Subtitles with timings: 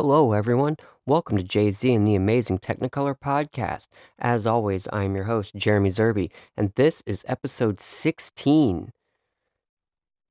[0.00, 0.76] Hello, everyone.
[1.06, 3.88] Welcome to JZ and the Amazing Technicolor Podcast.
[4.16, 8.92] As always, I am your host, Jeremy Zerby, and this is episode 16.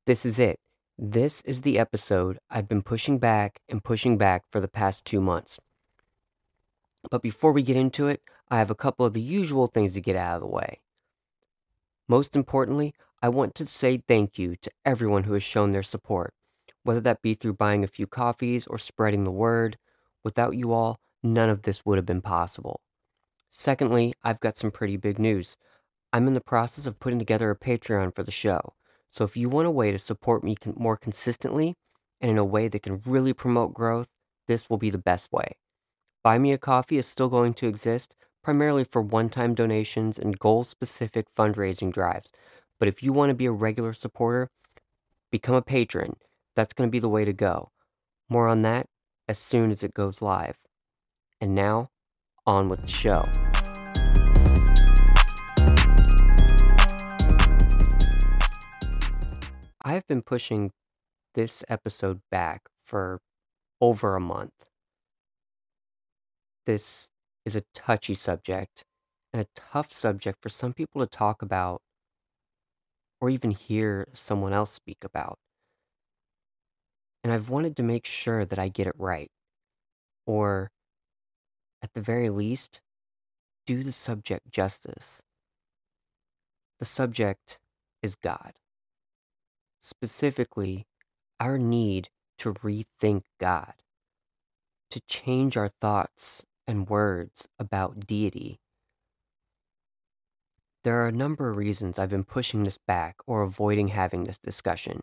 [0.06, 0.62] This is it.
[0.98, 5.20] This is the episode I've been pushing back and pushing back for the past two
[5.20, 5.60] months.
[7.12, 10.02] But before we get into it, I have a couple of the usual things to
[10.02, 10.80] get out of the way.
[12.08, 16.34] Most importantly, I want to say thank you to everyone who has shown their support
[16.88, 19.78] whether that be through buying a few coffees or spreading the word.
[20.24, 22.80] Without you all, none of this would have been possible.
[23.50, 25.58] Secondly, I've got some pretty big news.
[26.14, 28.74] I'm in the process of putting together a Patreon for the show.
[29.10, 31.76] So if you want a way to support me more consistently
[32.22, 34.08] and in a way that can really promote growth,
[34.48, 35.58] this will be the best way.
[36.24, 40.40] Buy Me a Coffee is still going to exist, primarily for one time donations and
[40.40, 42.32] goal specific fundraising drives.
[42.80, 44.50] But if you want to be a regular supporter,
[45.30, 46.16] become a patron
[46.58, 47.70] that's going to be the way to go.
[48.30, 48.88] More on that
[49.30, 50.58] as soon as it goes live.
[51.40, 51.90] And now,
[52.48, 53.22] on with the show.
[59.84, 60.72] I have been pushing
[61.36, 63.22] this episode back for
[63.80, 64.66] over a month.
[66.66, 67.12] This
[67.46, 68.84] is a touchy subject
[69.32, 71.84] and a tough subject for some people to talk about
[73.22, 75.38] or even hear someone else speak about
[77.28, 79.30] and I've wanted to make sure that I get it right.
[80.26, 80.72] Or,
[81.82, 82.80] at the very least,
[83.66, 85.22] do the subject justice.
[86.80, 87.60] The subject
[88.02, 88.54] is God.
[89.82, 90.86] Specifically,
[91.38, 93.74] our need to rethink God,
[94.90, 98.62] to change our thoughts and words about deity.
[100.86, 104.38] There are a number of reasons I've been pushing this back or avoiding having this
[104.38, 105.02] discussion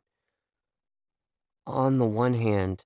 [1.67, 2.85] on the one hand,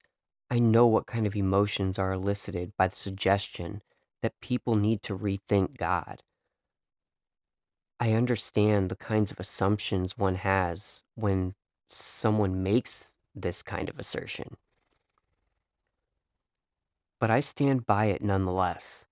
[0.50, 3.82] I know what kind of emotions are elicited by the suggestion
[4.22, 6.22] that people need to rethink God.
[8.00, 11.54] I understand the kinds of assumptions one has when
[11.90, 14.56] someone makes this kind of assertion.
[17.20, 19.04] But I stand by it nonetheless.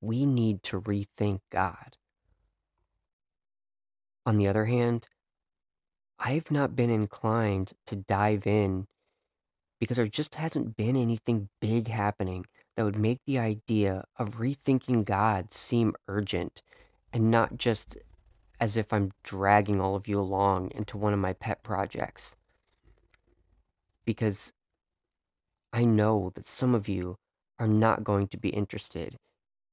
[0.00, 1.96] We need to rethink God.
[4.26, 5.08] On the other hand,
[6.24, 8.86] I've not been inclined to dive in
[9.80, 12.46] because there just hasn't been anything big happening
[12.76, 16.62] that would make the idea of rethinking God seem urgent
[17.12, 17.96] and not just
[18.60, 22.36] as if I'm dragging all of you along into one of my pet projects.
[24.04, 24.52] Because
[25.72, 27.16] I know that some of you
[27.58, 29.16] are not going to be interested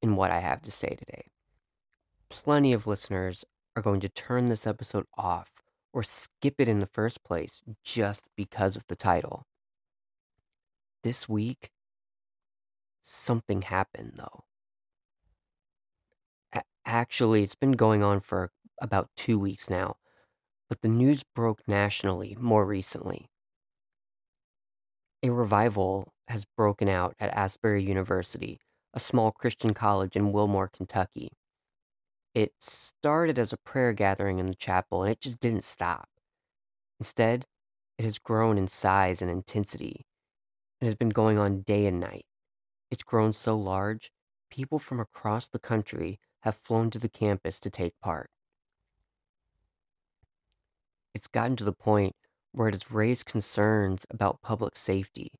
[0.01, 1.25] in what I have to say today.
[2.29, 3.45] Plenty of listeners
[3.75, 5.51] are going to turn this episode off
[5.93, 9.45] or skip it in the first place just because of the title.
[11.03, 11.71] This week,
[13.01, 14.45] something happened though.
[16.53, 18.51] A- actually, it's been going on for
[18.81, 19.97] about two weeks now,
[20.69, 23.29] but the news broke nationally more recently.
[25.23, 28.59] A revival has broken out at Asbury University,
[28.93, 31.31] a small Christian college in Wilmore, Kentucky.
[32.33, 36.09] It started as a prayer gathering in the chapel and it just didn't stop.
[36.99, 37.45] Instead,
[37.97, 40.05] it has grown in size and intensity.
[40.79, 42.25] It has been going on day and night.
[42.91, 44.11] It's grown so large,
[44.49, 48.29] people from across the country have flown to the campus to take part.
[51.13, 52.15] It's gotten to the point
[52.51, 55.31] where it has raised concerns about public safety,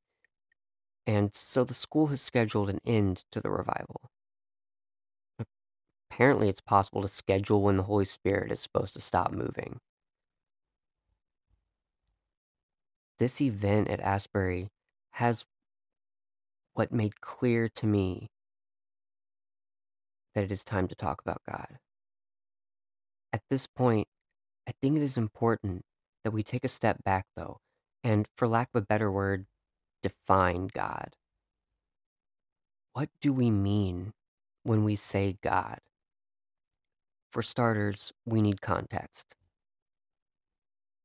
[1.07, 4.11] and so the school has scheduled an end to the revival.
[6.12, 9.80] Apparently, it's possible to schedule when the Holy Spirit is supposed to stop moving.
[13.19, 14.69] This event at Asbury
[15.12, 15.45] has
[16.74, 18.30] what made clear to me
[20.33, 21.80] that it is time to talk about God.
[23.33, 24.07] At this point,
[24.68, 25.83] I think it is important
[26.24, 27.60] that we take a step back, though,
[28.04, 29.45] and for lack of a better word,
[30.01, 31.16] define God.
[32.94, 34.13] What do we mean
[34.63, 35.80] when we say God?
[37.31, 39.36] For starters, we need context.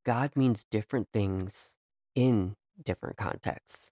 [0.05, 1.69] God means different things
[2.15, 3.91] in different contexts.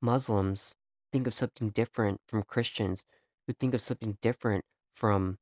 [0.00, 0.74] Muslims
[1.12, 3.04] think of something different from Christians
[3.46, 4.64] who think of something different
[4.94, 5.38] from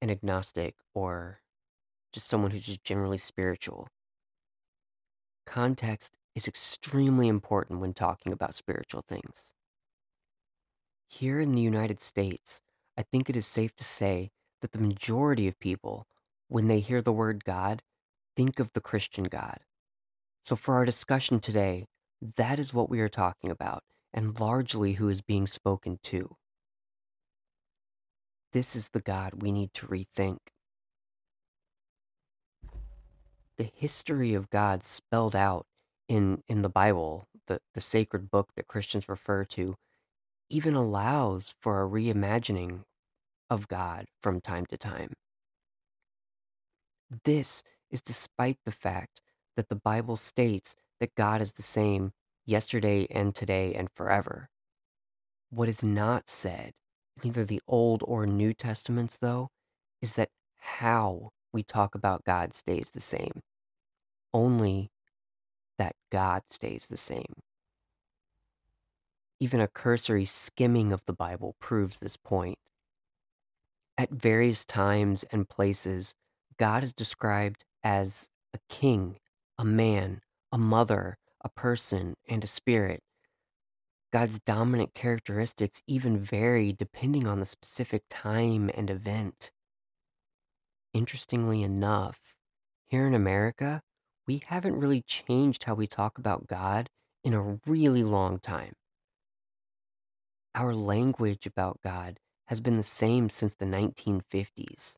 [0.00, 1.40] an agnostic or
[2.12, 3.88] just someone who's just generally spiritual.
[5.46, 9.52] Context is extremely important when talking about spiritual things.
[11.08, 12.60] Here in the United States,
[12.96, 14.30] I think it is safe to say
[14.60, 16.06] that the majority of people,
[16.48, 17.82] when they hear the word God,
[18.36, 19.60] think of the Christian God.
[20.44, 21.86] So, for our discussion today,
[22.36, 26.36] that is what we are talking about, and largely who is being spoken to.
[28.52, 30.38] This is the God we need to rethink.
[33.56, 35.66] The history of God spelled out
[36.08, 39.76] in, in the Bible, the, the sacred book that Christians refer to,
[40.52, 42.82] even allows for a reimagining
[43.48, 45.14] of God from time to time.
[47.24, 49.22] This is despite the fact
[49.56, 52.12] that the Bible states that God is the same
[52.44, 54.50] yesterday and today and forever.
[55.48, 56.72] What is not said
[57.22, 59.48] in either the Old or New Testaments, though,
[60.02, 60.28] is that
[60.58, 63.40] how we talk about God stays the same.
[64.34, 64.90] Only
[65.78, 67.40] that God stays the same.
[69.42, 72.60] Even a cursory skimming of the Bible proves this point.
[73.98, 76.14] At various times and places,
[76.60, 79.16] God is described as a king,
[79.58, 80.20] a man,
[80.52, 83.02] a mother, a person, and a spirit.
[84.12, 89.50] God's dominant characteristics even vary depending on the specific time and event.
[90.94, 92.36] Interestingly enough,
[92.86, 93.82] here in America,
[94.24, 96.90] we haven't really changed how we talk about God
[97.24, 98.74] in a really long time.
[100.54, 104.96] Our language about God has been the same since the 1950s.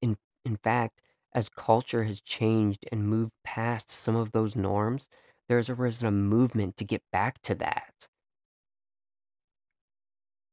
[0.00, 1.00] In, in fact,
[1.32, 5.08] as culture has changed and moved past some of those norms,
[5.48, 8.08] there's arisen a movement to get back to that.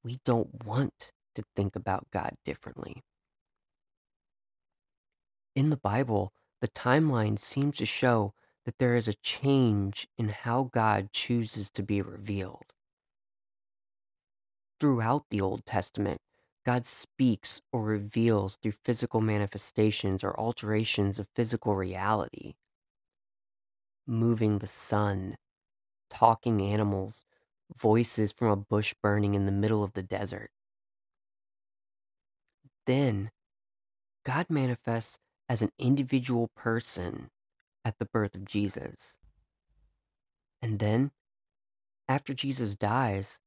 [0.03, 3.03] We don't want to think about God differently.
[5.55, 8.33] In the Bible, the timeline seems to show
[8.65, 12.73] that there is a change in how God chooses to be revealed.
[14.79, 16.21] Throughout the Old Testament,
[16.65, 22.53] God speaks or reveals through physical manifestations or alterations of physical reality.
[24.07, 25.35] Moving the sun,
[26.09, 27.25] talking animals,
[27.75, 30.49] voices from a bush burning in the middle of the desert.
[32.85, 33.31] Then,
[34.25, 37.29] God manifests as an individual person
[37.83, 39.17] at the birth of Jesus.
[40.61, 41.11] And then,
[42.07, 43.39] after Jesus dies,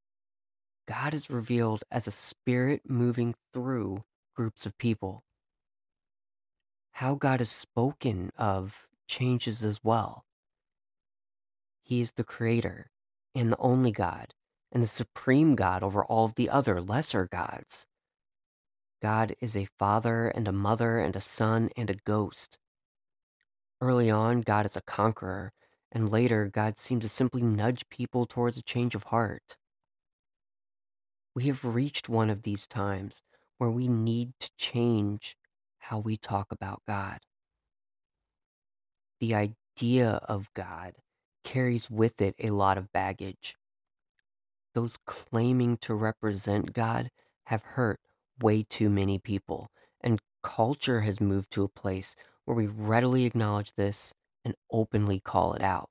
[0.92, 4.04] God is revealed as a spirit moving through
[4.36, 5.24] groups of people.
[6.92, 10.26] How God is spoken of changes as well.
[11.82, 12.90] He is the creator
[13.34, 14.34] and the only God
[14.70, 17.86] and the supreme God over all of the other lesser gods.
[19.00, 22.58] God is a father and a mother and a son and a ghost.
[23.80, 25.54] Early on, God is a conqueror,
[25.90, 29.56] and later, God seems to simply nudge people towards a change of heart.
[31.34, 33.22] We have reached one of these times
[33.58, 35.36] where we need to change
[35.78, 37.20] how we talk about God.
[39.20, 40.94] The idea of God
[41.42, 43.56] carries with it a lot of baggage.
[44.74, 47.10] Those claiming to represent God
[47.46, 48.00] have hurt
[48.40, 49.70] way too many people,
[50.00, 54.12] and culture has moved to a place where we readily acknowledge this
[54.44, 55.88] and openly call it out.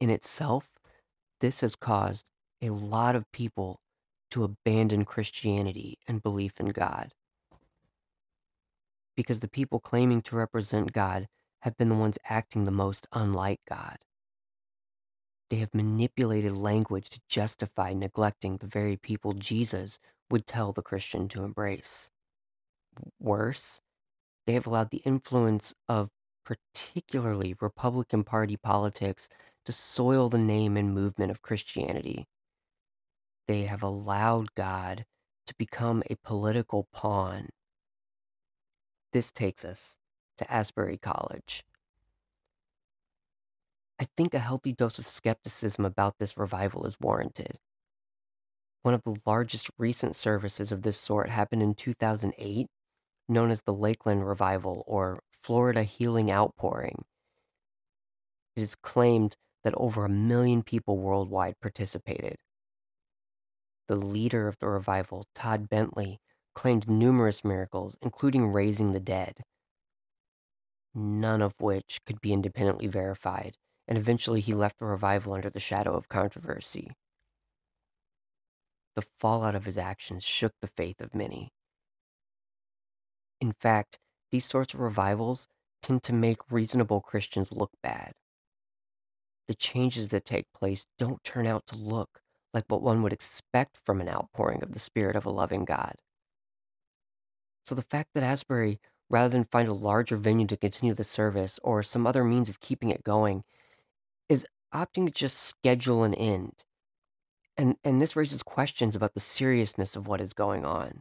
[0.00, 0.68] In itself,
[1.40, 2.24] this has caused
[2.62, 3.80] a lot of people
[4.34, 7.14] to abandon Christianity and belief in God.
[9.16, 11.28] Because the people claiming to represent God
[11.60, 13.98] have been the ones acting the most unlike God.
[15.50, 21.28] They have manipulated language to justify neglecting the very people Jesus would tell the Christian
[21.28, 22.10] to embrace.
[23.20, 23.80] Worse,
[24.46, 26.10] they have allowed the influence of
[26.44, 29.28] particularly Republican Party politics
[29.64, 32.26] to soil the name and movement of Christianity
[33.46, 35.04] they have allowed God
[35.46, 37.48] to become a political pawn.
[39.12, 39.96] This takes us
[40.38, 41.62] to Asbury College.
[44.00, 47.58] I think a healthy dose of skepticism about this revival is warranted.
[48.82, 52.66] One of the largest recent services of this sort happened in 2008,
[53.28, 57.04] known as the Lakeland Revival or Florida Healing Outpouring.
[58.56, 62.36] It is claimed that over a million people worldwide participated.
[63.86, 66.20] The leader of the revival, Todd Bentley,
[66.54, 69.42] claimed numerous miracles, including raising the dead,
[70.94, 75.60] none of which could be independently verified, and eventually he left the revival under the
[75.60, 76.92] shadow of controversy.
[78.94, 81.52] The fallout of his actions shook the faith of many.
[83.40, 83.98] In fact,
[84.30, 85.48] these sorts of revivals
[85.82, 88.12] tend to make reasonable Christians look bad.
[89.48, 92.20] The changes that take place don't turn out to look
[92.54, 95.96] like what one would expect from an outpouring of the Spirit of a loving God.
[97.62, 98.78] So the fact that Asbury
[99.10, 102.60] rather than find a larger venue to continue the service or some other means of
[102.60, 103.44] keeping it going,
[104.28, 106.64] is opting to just schedule an end.
[107.56, 111.00] And, and this raises questions about the seriousness of what is going on.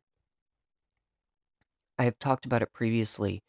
[1.97, 3.41] I have talked about it previously,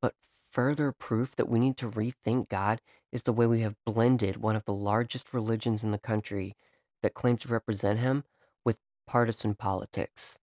[0.00, 0.14] but
[0.50, 2.80] further proof that we need to rethink God
[3.12, 6.54] is the way we have blended one of the largest religions in the country
[7.06, 8.24] that claims to represent him
[8.64, 10.38] with partisan politics.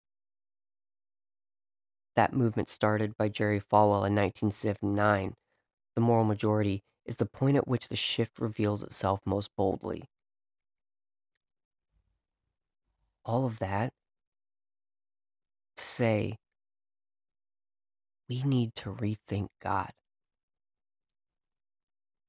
[2.14, 5.34] That movement started by Jerry Falwell in 1979.
[5.96, 10.04] The moral majority is the point at which the shift reveals itself most boldly.
[13.24, 13.92] All of that
[15.78, 16.36] to say
[18.28, 19.90] we need to rethink God.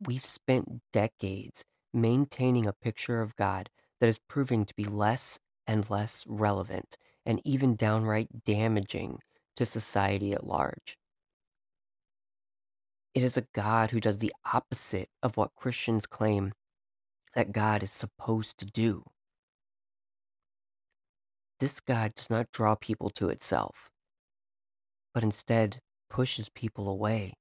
[0.02, 1.64] We've spent decades
[1.94, 3.70] maintaining a picture of God
[4.04, 9.18] that is proving to be less and less relevant and even downright damaging
[9.56, 10.98] to society at large.
[13.14, 16.52] It is a God who does the opposite of what Christians claim
[17.34, 19.06] that God is supposed to do.
[21.62, 23.90] This God does not draw people to itself,
[25.14, 25.80] but instead
[26.10, 27.36] pushes people away.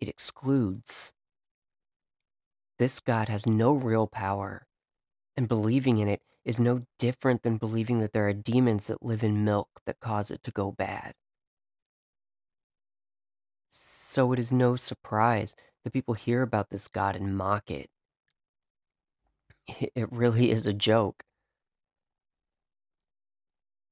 [0.00, 1.12] It excludes.
[2.78, 4.64] This God has no real power,
[5.38, 9.22] and believing in it is no different than believing that there are demons that live
[9.22, 11.14] in milk that cause it to go bad.
[13.70, 15.54] So it is no surprise
[15.84, 17.88] that people hear about this God and mock it.
[19.94, 21.22] It really is a joke.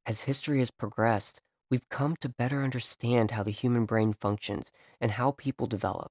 [0.04, 5.12] As history has progressed, we've come to better understand how the human brain functions and
[5.12, 6.10] how people develop.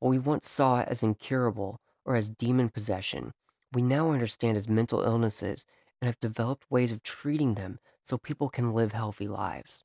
[0.00, 3.32] What we once saw as incurable or as demon possession,
[3.72, 5.66] we now understand as mental illnesses
[6.00, 9.84] and have developed ways of treating them so people can live healthy lives.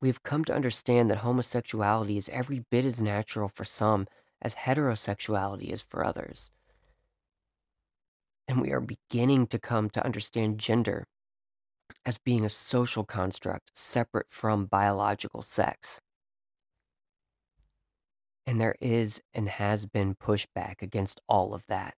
[0.00, 4.06] We have come to understand that homosexuality is every bit as natural for some
[4.42, 6.50] as heterosexuality is for others.
[8.48, 11.06] And we are beginning to come to understand gender
[12.04, 16.00] as being a social construct separate from biological sex.
[18.46, 21.94] And there is and has been pushback against all of that.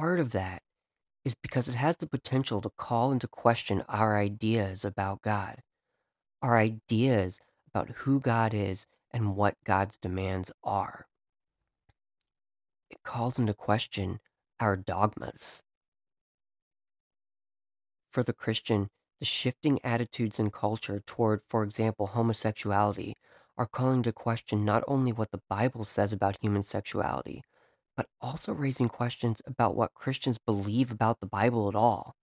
[0.00, 0.62] Part of that
[1.26, 5.60] is because it has the potential to call into question our ideas about God,
[6.40, 7.38] our ideas
[7.68, 11.06] about who God is and what God's demands are.
[12.88, 14.20] It calls into question
[14.58, 15.62] our dogmas.
[18.10, 18.88] For the Christian,
[19.18, 23.18] the shifting attitudes in culture toward, for example, homosexuality
[23.58, 27.42] are calling into question not only what the Bible says about human sexuality,
[28.00, 32.14] but also raising questions about what Christians believe about the Bible at all.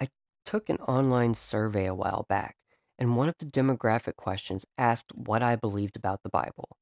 [0.00, 0.10] I
[0.46, 2.54] took an online survey a while back,
[3.00, 6.76] and one of the demographic questions asked what I believed about the Bible.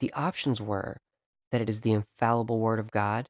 [0.00, 1.02] The options were
[1.52, 3.28] that it is the infallible Word of God,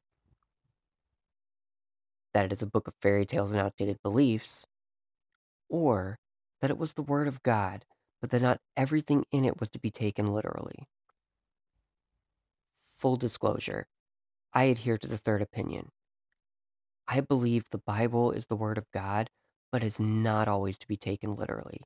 [2.33, 4.65] that it is a book of fairy tales and outdated beliefs,
[5.67, 6.17] or
[6.61, 7.83] that it was the Word of God,
[8.21, 10.87] but that not everything in it was to be taken literally.
[12.99, 13.87] Full disclosure,
[14.53, 15.91] I adhere to the third opinion.
[17.07, 19.29] I believe the Bible is the Word of God,
[19.71, 21.81] but is not always to be taken literally.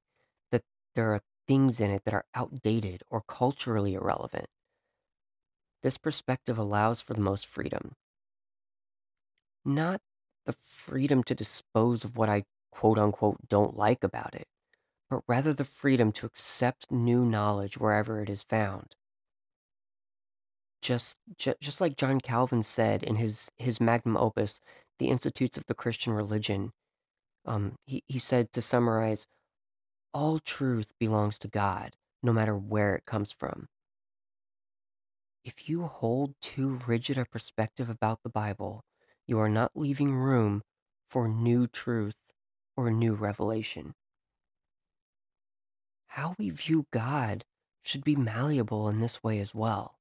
[0.51, 0.63] That
[0.95, 4.47] there are things in it that are outdated or culturally irrelevant.
[5.83, 7.93] This perspective allows for the most freedom.
[9.63, 10.01] Not
[10.45, 14.47] the freedom to dispose of what I quote unquote don't like about it,
[15.11, 18.95] but rather the freedom to accept new knowledge wherever it is found.
[20.83, 24.59] Just, just, like John Calvin said in his, his magnum opus,
[24.99, 26.73] The Institutes of the Christian Religion,
[27.45, 29.25] um, he, he said to summarize,
[30.13, 33.67] all truth belongs to God, no matter where it comes from.
[35.45, 38.83] If you hold too rigid a perspective about the Bible,
[39.25, 40.63] you are not leaving room
[41.09, 42.17] for new truth
[42.75, 43.93] or new revelation.
[46.07, 47.45] How we view God
[47.83, 49.95] should be malleable in this way as well.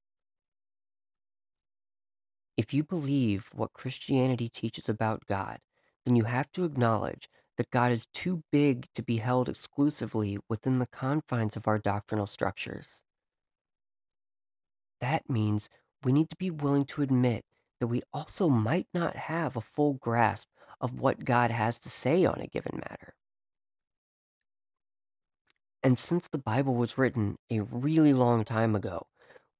[2.55, 5.59] If you believe what Christianity teaches about God,
[6.05, 10.79] then you have to acknowledge that God is too big to be held exclusively within
[10.79, 13.01] the confines of our doctrinal structures.
[15.01, 15.69] That means
[16.03, 17.45] we need to be willing to admit
[17.79, 20.47] that we also might not have a full grasp
[20.79, 23.13] of what God has to say on a given matter.
[25.81, 29.07] And since the Bible was written a really long time ago,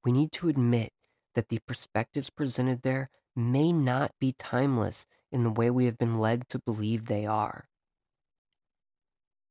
[0.04, 0.92] we need to admit
[1.34, 6.18] that the perspectives presented there may not be timeless in the way we have been
[6.18, 7.66] led to believe they are.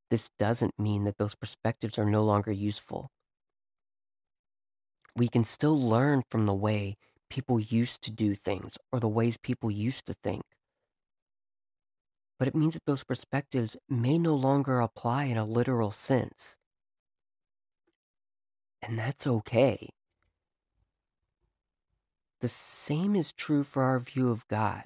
[0.10, 3.10] This doesn't mean that those perspectives are no longer useful.
[5.16, 6.96] We can still learn from the way
[7.30, 10.44] people used to do things or the ways people used to think.
[12.40, 16.58] But it means that those perspectives may no longer apply in a literal sense.
[18.82, 19.90] And that's okay.
[22.44, 24.84] The same is true for our view of God.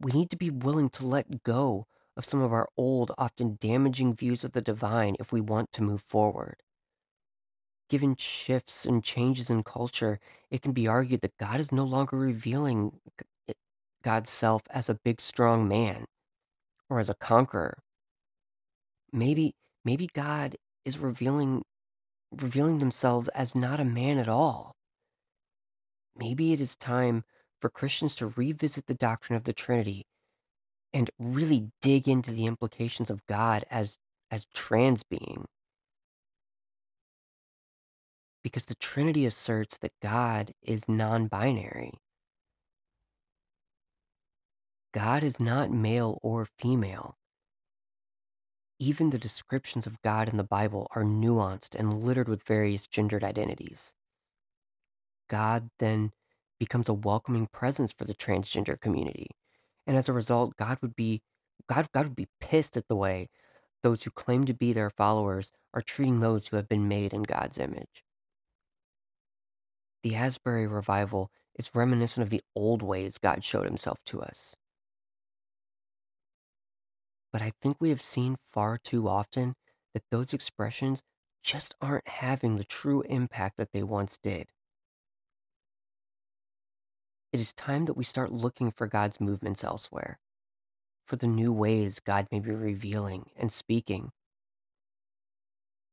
[0.00, 4.14] We need to be willing to let go of some of our old, often damaging
[4.14, 6.62] views of the divine if we want to move forward.
[7.88, 10.20] Given shifts and changes in culture,
[10.52, 13.00] it can be argued that God is no longer revealing
[14.04, 16.04] God's self as a big, strong man
[16.88, 17.82] or as a conqueror.
[19.12, 21.64] Maybe, maybe God is revealing
[22.30, 24.76] revealing themselves as not a man at all.
[26.20, 27.24] Maybe it is time
[27.60, 30.06] for Christians to revisit the doctrine of the Trinity
[30.92, 33.96] and really dig into the implications of God as
[34.30, 35.46] as trans being.
[38.44, 41.94] Because the Trinity asserts that God is non-binary.
[44.92, 47.16] God is not male or female.
[48.78, 53.24] Even the descriptions of God in the Bible are nuanced and littered with various gendered
[53.24, 53.92] identities.
[55.30, 56.10] God then
[56.58, 59.28] becomes a welcoming presence for the transgender community.
[59.86, 61.22] And as a result, God would be
[61.68, 63.28] God, God would be pissed at the way
[63.82, 67.22] those who claim to be their followers are treating those who have been made in
[67.22, 68.04] God's image.
[70.02, 74.56] The Asbury revival is reminiscent of the old ways God showed himself to us.
[77.32, 79.54] But I think we have seen far too often
[79.94, 81.02] that those expressions
[81.42, 84.46] just aren't having the true impact that they once did.
[87.32, 90.18] It is time that we start looking for God's movements elsewhere,
[91.06, 94.10] for the new ways God may be revealing and speaking.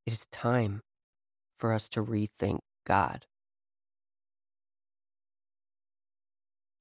[0.05, 0.81] It is time
[1.59, 3.25] for us to rethink God.